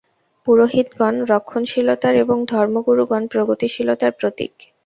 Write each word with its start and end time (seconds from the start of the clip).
পুরোহিতগণ 0.47 1.15
রক্ষণশীলতার 1.31 2.13
এবং 2.23 2.37
ধর্মগুরুগণ 2.45 3.23
প্রগতিশীলতার 3.27 4.11
প্রতীক। 4.19 4.53